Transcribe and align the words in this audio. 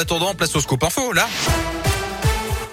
Attendant, 0.00 0.32
place 0.32 0.54
au 0.54 0.60
scoop 0.60 0.84
info, 0.84 1.12
là. 1.12 1.26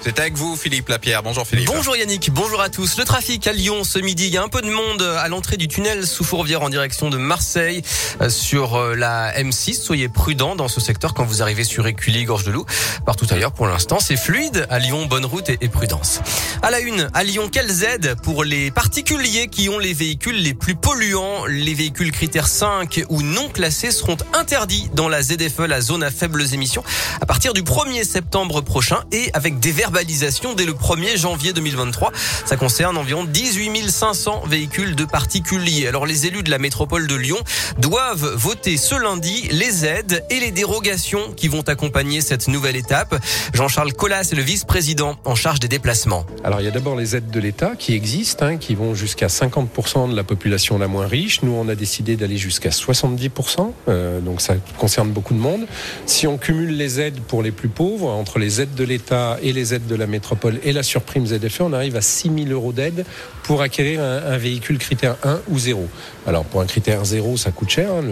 C'est 0.05 0.19
avec 0.19 0.35
vous, 0.35 0.55
Philippe 0.55 0.89
Lapierre. 0.89 1.23
Bonjour 1.23 1.47
Philippe. 1.47 1.65
Bonjour 1.65 1.97
Yannick, 1.97 2.29
bonjour 2.31 2.61
à 2.61 2.69
tous. 2.69 2.95
Le 2.99 3.05
trafic 3.05 3.47
à 3.47 3.53
Lyon 3.53 3.83
ce 3.83 3.97
midi, 3.97 4.27
il 4.27 4.33
y 4.33 4.37
a 4.37 4.43
un 4.43 4.49
peu 4.49 4.61
de 4.61 4.69
monde 4.69 5.01
à 5.01 5.27
l'entrée 5.29 5.57
du 5.57 5.67
tunnel 5.67 6.05
sous 6.05 6.23
Fourvière 6.23 6.61
en 6.61 6.69
direction 6.69 7.09
de 7.09 7.17
Marseille 7.17 7.81
euh, 8.21 8.29
sur 8.29 8.75
euh, 8.75 8.93
la 8.93 9.33
M6. 9.41 9.81
Soyez 9.81 10.07
prudents 10.07 10.55
dans 10.55 10.67
ce 10.67 10.79
secteur 10.79 11.15
quand 11.15 11.25
vous 11.25 11.41
arrivez 11.41 11.63
sur 11.63 11.87
Écully, 11.87 12.23
Gorge 12.23 12.43
de 12.43 12.51
Loup. 12.51 12.67
Partout 13.03 13.25
ailleurs, 13.31 13.51
pour 13.51 13.65
l'instant, 13.65 13.99
c'est 13.99 14.15
fluide. 14.15 14.67
À 14.69 14.77
Lyon, 14.77 15.07
bonne 15.07 15.25
route 15.25 15.49
et, 15.49 15.57
prudence. 15.69 16.21
À 16.61 16.69
la 16.69 16.81
une, 16.81 17.09
à 17.15 17.23
Lyon, 17.23 17.49
quelles 17.51 17.83
aides 17.83 18.15
pour 18.21 18.43
les 18.43 18.69
particuliers 18.69 19.47
qui 19.47 19.69
ont 19.69 19.79
les 19.79 19.93
véhicules 19.93 20.39
les 20.39 20.53
plus 20.53 20.75
polluants? 20.75 21.47
Les 21.47 21.73
véhicules 21.73 22.11
critères 22.11 22.47
5 22.47 23.05
ou 23.09 23.23
non 23.23 23.49
classés 23.49 23.89
seront 23.89 24.17
interdits 24.33 24.87
dans 24.93 25.09
la 25.09 25.23
ZFE, 25.23 25.61
la 25.67 25.81
zone 25.81 26.03
à 26.03 26.11
faibles 26.11 26.53
émissions, 26.53 26.83
à 27.21 27.25
partir 27.25 27.53
du 27.53 27.63
1er 27.63 28.03
septembre 28.03 28.61
prochain 28.61 29.03
et 29.11 29.31
avec 29.33 29.59
des 29.59 29.71
verbes 29.71 29.94
dès 30.55 30.65
le 30.65 30.73
1er 30.73 31.17
janvier 31.17 31.53
2023. 31.53 32.11
Ça 32.45 32.57
concerne 32.57 32.97
environ 32.97 33.23
18 33.23 33.89
500 33.89 34.43
véhicules 34.47 34.95
de 34.95 35.05
particuliers. 35.05 35.87
Alors 35.87 36.05
les 36.05 36.27
élus 36.27 36.43
de 36.43 36.51
la 36.51 36.57
métropole 36.57 37.07
de 37.07 37.15
Lyon 37.15 37.37
doivent 37.77 38.33
voter 38.35 38.77
ce 38.77 38.95
lundi 38.95 39.47
les 39.51 39.85
aides 39.85 40.23
et 40.29 40.39
les 40.39 40.51
dérogations 40.51 41.31
qui 41.35 41.47
vont 41.47 41.61
accompagner 41.61 42.19
cette 42.19 42.47
nouvelle 42.47 42.75
étape. 42.75 43.15
Jean-Charles 43.53 43.93
Collas 43.93 44.29
est 44.31 44.35
le 44.35 44.41
vice-président 44.41 45.15
en 45.23 45.35
charge 45.35 45.59
des 45.59 45.67
déplacements. 45.67 46.25
Alors 46.43 46.59
il 46.59 46.65
y 46.65 46.67
a 46.67 46.71
d'abord 46.71 46.95
les 46.95 47.15
aides 47.15 47.31
de 47.31 47.39
l'État 47.39 47.75
qui 47.77 47.93
existent, 47.93 48.45
hein, 48.45 48.57
qui 48.57 48.75
vont 48.75 48.95
jusqu'à 48.95 49.27
50% 49.27 50.11
de 50.11 50.15
la 50.15 50.23
population 50.23 50.77
la 50.77 50.87
moins 50.87 51.07
riche. 51.07 51.41
Nous, 51.41 51.53
on 51.53 51.69
a 51.69 51.75
décidé 51.75 52.17
d'aller 52.17 52.37
jusqu'à 52.37 52.69
70%, 52.69 53.73
euh, 53.87 54.19
donc 54.19 54.41
ça 54.41 54.55
concerne 54.77 55.11
beaucoup 55.11 55.33
de 55.33 55.39
monde. 55.39 55.67
Si 56.05 56.27
on 56.27 56.37
cumule 56.37 56.75
les 56.75 56.99
aides 56.99 57.19
pour 57.21 57.43
les 57.43 57.51
plus 57.51 57.69
pauvres, 57.69 58.09
entre 58.09 58.39
les 58.39 58.61
aides 58.61 58.75
de 58.75 58.83
l'État 58.83 59.37
et 59.41 59.53
les 59.53 59.73
aides 59.73 59.84
de 59.87 59.95
la 59.95 60.07
métropole 60.07 60.59
et 60.63 60.71
la 60.71 60.83
surprime 60.83 61.25
ZFE, 61.25 61.61
on 61.61 61.73
arrive 61.73 61.95
à 61.95 62.01
6 62.01 62.31
000 62.45 62.49
euros 62.49 62.71
d'aide 62.71 63.05
pour 63.43 63.61
acquérir 63.61 64.01
un, 64.01 64.37
véhicule 64.37 64.77
critère 64.77 65.15
1 65.23 65.41
ou 65.49 65.59
0. 65.59 65.87
Alors 66.27 66.43
pour 66.45 66.61
un 66.61 66.65
critère 66.65 67.05
0, 67.05 67.37
ça 67.37 67.51
coûte 67.51 67.69
cher. 67.69 67.89
Hein. 67.91 68.03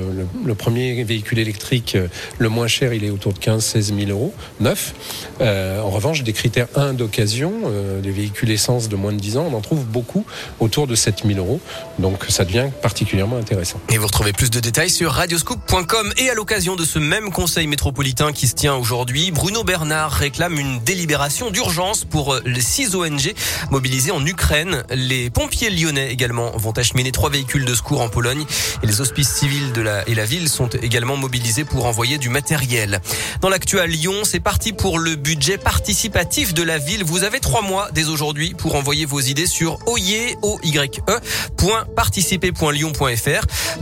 Le, 0.46 0.56
premier 0.56 1.04
véhicule 1.04 1.40
électrique, 1.40 1.96
euh, 1.96 2.08
le 2.38 2.50
moins 2.50 2.68
cher, 2.68 2.94
il 2.94 3.04
est 3.04 3.10
autour 3.10 3.34
de 3.34 3.40
15-16 3.40 4.06
000 4.06 4.12
euros, 4.12 4.34
neuf. 4.60 4.94
Euh, 5.42 5.82
en 5.82 5.90
revanche, 5.90 6.24
des 6.24 6.34
critères 6.34 6.68
1 6.76 6.94
d'occasion, 6.94 7.52
euh, 7.66 8.02
des 8.02 8.12
véhicules 8.12 8.52
essence 8.52 8.88
de 8.90 8.96
moins 8.96 9.12
de 9.12 9.20
10 9.20 9.38
ans, 9.38 9.48
on 9.52 9.56
en 9.56 9.62
trouve 9.62 9.86
beaucoup 9.86 10.26
autour 10.60 10.86
de 10.86 10.96
7 10.96 11.24
000 11.26 11.40
euros. 11.40 11.60
Donc 11.98 12.26
ça 12.30 12.46
devient 12.46 12.68
particulièrement 12.82 13.38
intéressant. 13.38 13.80
Et 13.90 13.98
vous 13.98 14.06
retrouvez 14.06 14.34
plus 14.34 14.52
de 14.52 14.60
détails 14.60 14.92
sur 14.92 15.12
radioscoop.com 15.12 16.14
et 16.18 16.30
à 16.30 16.36
l'occasion 16.36 16.76
de 16.76 16.86
ce 16.86 17.00
même 17.00 17.32
conseil 17.32 17.66
métropolitain 17.66 18.32
qui 18.32 18.48
se 18.48 18.54
tient 18.54 18.76
aujourd'hui, 18.76 19.32
Bruno 19.32 19.64
Bernard 19.64 20.12
réclame 20.12 20.60
une 20.60 20.80
délibération 20.80 21.50
du 21.50 21.62
urgence 21.64 22.04
pour 22.04 22.34
euh, 22.34 22.42
les 22.46 22.62
six 22.62 22.94
ONG 22.94 23.34
mobilisées 23.72 24.12
en 24.12 24.26
Ukraine. 24.26 24.84
Les 24.90 25.30
pompiers 25.30 25.70
lyonnais 25.70 26.12
également 26.12 26.52
vont 26.58 26.72
acheminer 26.72 27.12
trois 27.12 27.30
véhicules 27.30 27.64
de 27.64 27.74
secours 27.74 28.02
en 28.02 28.10
Pologne 28.10 28.46
et 28.82 28.88
les 28.88 29.00
hospices 29.00 29.34
civils 29.34 29.72
de 29.72 29.82
la 29.82 30.08
et 30.10 30.16
la 30.16 30.26
ville 30.26 30.50
sont 30.50 30.68
également 30.68 31.16
mobilisés 31.16 31.64
pour 31.64 31.86
envoyer 31.86 32.18
du 32.18 32.28
matériel. 32.30 33.00
Dans 33.40 33.50
l'actu 33.50 33.80
à 33.80 33.88
Lyon, 33.88 34.24
c'est 34.24 34.42
parti 34.42 34.74
pour 34.74 35.00
le 35.00 35.16
budget 35.16 35.58
participatif 35.58 36.54
de 36.54 36.64
la 36.64 36.78
ville. 36.78 37.04
Vous 37.06 37.24
avez 37.24 37.40
trois 37.40 37.62
mois 37.62 37.90
dès 37.94 38.10
aujourd'hui 38.10 38.54
pour 38.54 38.76
envoyer 38.76 39.06
vos 39.06 39.22
idées 39.22 39.48
sur 39.48 39.80
oye, 39.88 40.36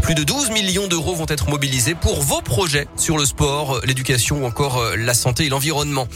Plus 0.02 0.16
de 0.16 0.24
12 0.24 0.52
millions 0.52 0.88
d'euros 0.88 1.16
vont 1.16 1.26
être 1.28 1.50
mobilisés 1.50 1.96
pour 1.96 2.22
vos 2.22 2.42
projets 2.42 2.88
sur 2.96 3.18
le 3.18 3.26
sport, 3.26 3.82
l'éducation 3.86 4.44
ou 4.44 4.46
encore 4.46 4.78
euh, 4.78 4.96
la 4.96 5.14
santé 5.14 5.46
et 5.46 5.50
l'environnement. 5.50 6.08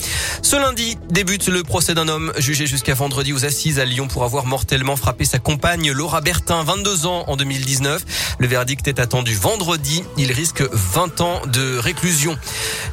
Ce 0.42 0.56
lundi 0.56 0.98
débute 1.10 1.48
le 1.48 1.55
procès 1.64 1.94
d'un 1.94 2.08
homme 2.08 2.34
jugé 2.38 2.68
jusqu'à 2.68 2.94
vendredi 2.94 3.32
aux 3.32 3.46
assises 3.46 3.80
à 3.80 3.86
Lyon 3.86 4.08
pour 4.08 4.24
avoir 4.24 4.46
mortellement 4.46 4.96
frappé 4.96 5.26
sa 5.26 5.40
compagne 5.40 5.92
Laura 5.92 6.22
Bertin, 6.22 6.64
22 6.64 7.06
ans 7.06 7.24
en 7.28 7.38
2019. 7.38 8.36
Le 8.40 8.48
verdict 8.48 8.88
est 8.88 9.00
attendu 9.00 9.36
vendredi. 9.36 10.04
Il 10.18 10.32
risque 10.32 10.64
20 10.72 11.22
ans 11.22 11.42
de 11.48 11.78
réclusion. 11.78 12.38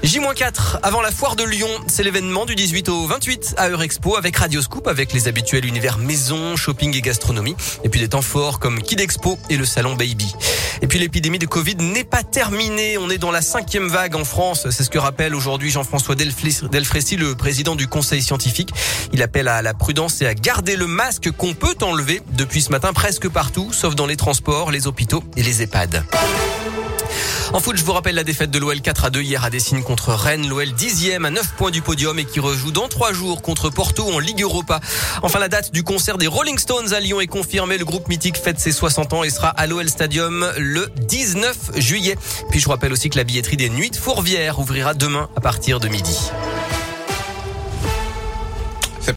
J-4 0.03 0.79
avant 0.83 1.01
la 1.01 1.11
foire 1.11 1.35
de 1.35 1.45
Lyon, 1.45 1.69
c'est 1.87 2.03
l'événement 2.03 2.45
du 2.45 2.55
18 2.55 2.89
au 2.89 3.07
28 3.07 3.55
à 3.57 3.69
Eurexpo 3.69 4.17
avec 4.17 4.37
Radioscoop, 4.37 4.87
avec 4.87 5.13
les 5.13 5.29
habituels 5.29 5.65
univers 5.65 5.99
maison, 5.99 6.57
shopping 6.57 6.97
et 6.97 7.01
gastronomie. 7.01 7.57
Et 7.85 7.89
puis 7.89 8.01
des 8.01 8.09
temps 8.09 8.23
forts 8.23 8.59
comme 8.59 8.83
Kid 8.83 9.01
Expo 9.01 9.39
et 9.51 9.57
le 9.57 9.65
salon 9.65 9.95
Baby. 9.95 10.33
Et 10.83 10.87
puis 10.87 10.99
l'épidémie 10.99 11.39
de 11.39 11.47
Covid 11.47 11.77
n'est 11.77 12.05
pas 12.05 12.23
terminée. 12.23 12.99
On 12.99 13.09
est 13.11 13.19
dans 13.19 13.31
la 13.31 13.43
cinquième 13.43 13.89
vague 13.89 14.17
en 14.17 14.25
France. 14.25 14.69
C'est 14.71 14.85
ce 14.85 14.91
que 14.91 14.99
rappelle 14.99 15.35
aujourd'hui 15.35 15.71
Jean-François 15.71 16.15
Delfrécy, 16.15 17.17
le 17.17 17.35
président 17.35 17.77
du 17.77 17.87
conseil 17.87 18.23
scientifique 18.23 18.42
il 19.13 19.23
appelle 19.23 19.49
à 19.49 19.63
la 19.63 19.75
prudence 19.75 20.21
et 20.23 20.27
à 20.27 20.35
garder 20.35 20.77
le 20.77 20.87
masque 20.87 21.31
qu'on 21.33 21.55
peut 21.55 21.77
enlever 21.83 22.23
depuis 22.33 22.63
ce 22.63 22.71
matin 22.71 22.93
presque 22.93 23.29
partout, 23.29 23.73
sauf 23.73 23.95
dans 23.95 24.07
les 24.07 24.17
transports, 24.17 24.71
les 24.71 24.87
hôpitaux 24.87 25.23
et 25.37 25.43
les 25.43 25.63
EHPAD. 25.63 26.05
En 27.53 27.61
foot, 27.61 27.77
je 27.77 27.85
vous 27.85 27.93
rappelle 27.93 28.15
la 28.15 28.25
défaite 28.25 28.51
de 28.51 28.59
l'OL 28.59 28.81
4 28.81 29.05
à 29.05 29.11
2 29.11 29.21
hier 29.21 29.45
à 29.45 29.51
Dessine 29.51 29.83
contre 29.83 30.15
Rennes. 30.15 30.49
L'OL 30.49 30.73
dixième 30.73 31.27
à 31.27 31.31
9 31.31 31.53
points 31.59 31.71
du 31.71 31.83
podium 31.83 32.19
et 32.19 32.25
qui 32.25 32.41
rejoue 32.41 32.71
dans 32.71 32.89
3 32.89 33.13
jours 33.13 33.43
contre 33.43 33.69
Porto 33.69 34.11
en 34.11 34.19
Ligue 34.19 34.41
Europa. 34.41 34.81
Enfin, 35.23 35.39
la 35.39 35.49
date 35.49 35.71
du 35.71 35.83
concert 35.83 36.17
des 36.17 36.27
Rolling 36.27 36.59
Stones 36.59 36.95
à 36.95 37.01
Lyon 37.01 37.21
est 37.21 37.27
confirmée. 37.27 37.77
Le 37.77 37.85
groupe 37.85 38.09
mythique 38.09 38.39
fête 38.39 38.59
ses 38.59 38.73
60 38.73 39.13
ans 39.13 39.23
et 39.23 39.29
sera 39.29 39.49
à 39.49 39.67
l'OL 39.67 39.89
Stadium 39.89 40.51
le 40.57 40.89
19 40.97 41.73
juillet. 41.77 42.17
Puis 42.51 42.61
je 42.61 42.65
vous 42.65 42.71
rappelle 42.71 42.93
aussi 42.93 43.11
que 43.11 43.19
la 43.19 43.25
billetterie 43.25 43.59
des 43.59 43.69
Nuits 43.69 43.91
de 43.91 43.97
Fourvière 43.97 44.59
ouvrira 44.59 44.95
demain 44.95 45.29
à 45.37 45.43
partir 45.43 45.79
de 45.79 45.89
midi. 45.89 46.17